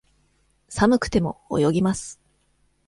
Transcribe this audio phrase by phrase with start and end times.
[0.67, 2.19] 寒くても、泳ぎます。